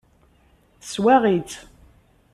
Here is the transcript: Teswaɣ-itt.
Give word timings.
Teswaɣ-itt. 0.81 1.51